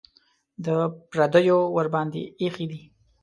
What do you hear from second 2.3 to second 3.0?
ایښي دي.